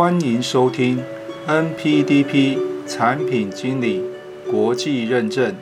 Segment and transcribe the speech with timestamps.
[0.00, 1.04] 欢迎收听
[1.46, 2.58] NPDP
[2.88, 4.02] 产品经理
[4.50, 5.54] 国际认证。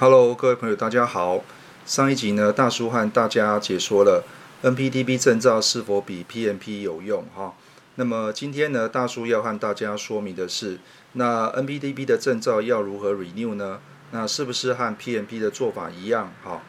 [0.00, 1.44] Hello，各位朋友，大家好。
[1.84, 4.24] 上一集呢，大叔和大家解说了
[4.64, 7.54] NPDP 证照是否比 PMP 有用哈。
[7.94, 10.80] 那么今天呢，大叔要和大家说明的是，
[11.12, 13.78] 那 NPDP 的证照要如何 renew 呢？
[14.10, 16.32] 那是不是和 PMP 的做法一样？
[16.42, 16.62] 哈，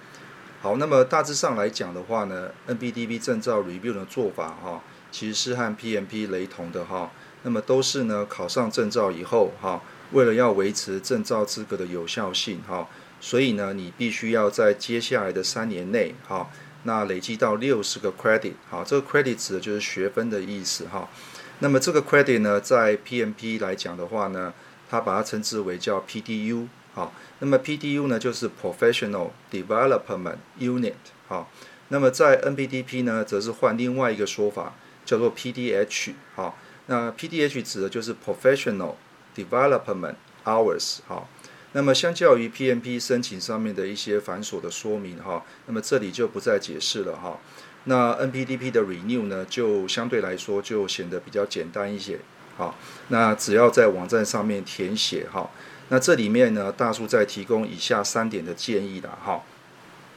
[0.60, 7.12] 好，那么大致上来讲的话呢，NPDP 证照 review 的做法哈，其实是和 PMP 雷同的哈。
[7.44, 12.88] 那么都是呢，考上证照以后哈，为了要维持证照资格的有效性哈，
[13.22, 16.50] 所以呢，你必须要在接下来的三年内哈。
[16.84, 21.08] 那累积到六十个 credit，好，这个 credit 指的就是学分的意思哈。
[21.60, 24.54] 那么这个 credit 呢，在 PMP 来讲的话呢，
[24.90, 30.96] 它把它称之为叫 PDU，好，那么 PDU 呢就是 Professional Development Unit，
[31.28, 31.48] 好，
[31.90, 34.74] 那么在 NPDP 呢，则是换另外一个说法，
[35.06, 36.58] 叫做 PDH，好，
[36.88, 38.96] 那 PDH 指的就是 Professional
[39.36, 41.30] Development Hours，好。
[41.74, 47.38] 那么相较于 PMP 申请上面的一些繁琐的说明哈，那么这里就不再解释了哈。
[47.84, 52.20] 那 NPDP 的 Renew 呢，就相对来说就显得比较简单一些。
[52.58, 52.76] 好，
[53.10, 55.48] 那只要在网站上面填写哈。
[55.90, 59.44] 那这里面呢，大叔再提供以下三点的建议的哈。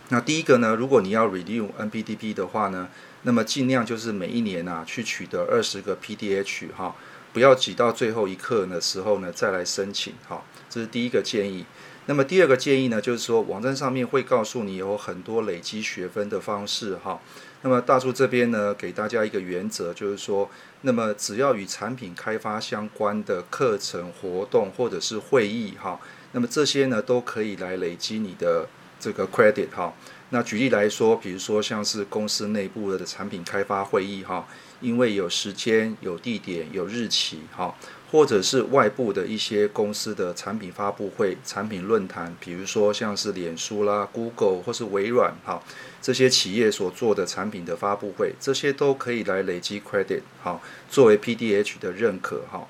[0.08, 2.88] 那第一个呢，如果你要 Renew NPDP 的话呢，
[3.22, 6.96] 那么尽量就是每一年啊去取得二十个 PDH 哈。
[7.32, 11.64] 不要挤到最后一刻的时候呢，再来申请，哈，这是第一个建议。
[12.06, 17.20] 那么第二个建议呢，就是说网站上面会告诉你有很多累积学分的方式，哈。
[17.62, 20.48] 那么大叔这边呢，给大家一个原则，就是说，
[20.80, 26.00] 那么只要与产品开发相关的课程、活动或者是会议，哈，
[26.32, 28.66] 那么这些呢都可以来累积你的
[29.00, 29.92] 这个 credit，哈。
[30.28, 34.46] 那举例来说，比如说像是公司内部的产品开发会议，哈。
[34.80, 37.74] 因为有时间、有地点、有日期，哈，
[38.10, 45.62] 或者是外部的一些公司的产品发布会、产品论坛，比如说像是脸书啦、Google 或是微软，哈，
[46.00, 50.58] 这些企业所做的产品的发布会，这些都可以来累积 credit，哈，
[50.88, 52.66] 作为 PDH 的认可，哈。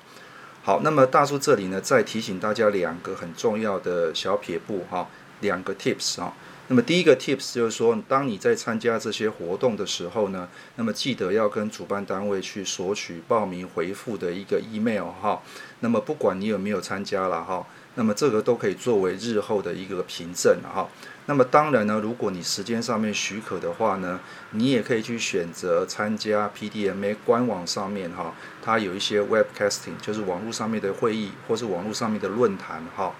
[0.63, 5.09] 好，那么大叔这里呢，再提醒大家两个很重要的小撇步，哈，
[5.41, 6.33] 两个 tips，哈。
[6.67, 10.47] 那么第一个 tips 就是说，当你在参加这些活动的时候呢，
[10.77, 15.41] 那么记得要跟主办单位去索取报名回复的一个 email 哈。
[15.81, 20.87] 那么不管你有没有参加了哈，那么这个都可以作为日后的一个凭证哈。
[21.25, 24.21] 那么当然呢，如果你时间上面许可的话呢，
[24.51, 33.13] 你也可以去选择参加 PDMA 官网上面哈，它有一些 webcasting，就是网络上面的会议或是网络上面的论坛哈。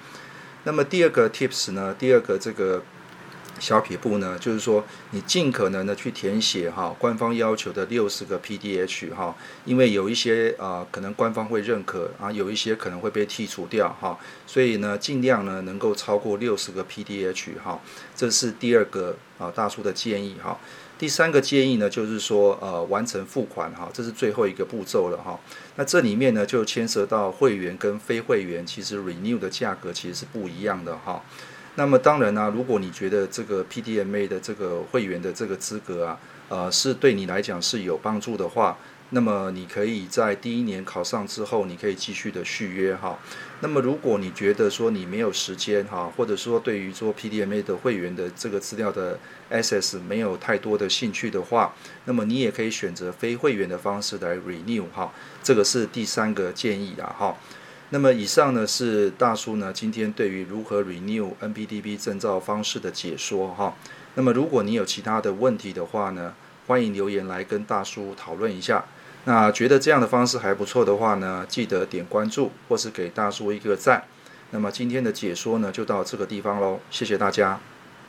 [0.63, 2.83] 那么第二个 tips 呢，第二个这个。
[3.61, 9.35] 小撇步呢，就是说你尽可能的去填写哈，官方要求的六十个 PDH 哈，
[9.65, 14.17] 因为有一些啊可能官方会认可啊，有一些可能会被剔除掉哈，
[14.47, 17.79] 所以呢尽量呢能够超过六十个 PDH 哈，
[18.15, 20.59] 这是第二个啊大叔的建议哈。
[20.97, 25.39] 第三个建议呢就是说呃完成付款哈，这是最后一个步骤了哈。
[25.75, 31.23] 那这里面呢就牵涉到会员跟非会员，其实 renew 的价格其实是不一样的哈。
[31.75, 38.77] 那么当然呢，如果你觉得这个 PDMA 的这个会员的这个资格啊，呃，是对你来讲是有帮助的话，
[39.11, 43.17] 那么你可以在第一年考上之后，你可以继续的续约哈。
[43.61, 49.17] 那么如果你觉得说你没有时间哈，或者说对于做 PDMA 的会员的这个资料的
[49.49, 55.13] access 没有太多的兴趣的话，那么你也可以选择非会员的方式来 renew 哈。
[55.41, 57.37] 这个是第三个建议啊哈。
[57.93, 63.75] 那么以上呢是大叔呢今天对于如何 renew NPDB 证照方式的解说哈。
[64.15, 66.33] 那么如果你有其他的问题的话呢，
[66.67, 68.85] 欢迎留言来跟大叔讨论一下。
[69.25, 74.03] 那觉得这样的方式还不错的话呢，记得点关注或是给大叔一个赞。
[74.51, 77.59] 那么今天的解说呢就到这个地方喽，谢谢大家。